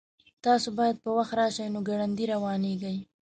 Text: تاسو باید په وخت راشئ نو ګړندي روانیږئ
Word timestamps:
تاسو 0.45 0.67
باید 0.79 0.97
په 1.03 1.09
وخت 1.17 1.33
راشئ 1.39 1.67
نو 1.73 1.79
ګړندي 1.89 2.25
روانیږئ 2.33 2.97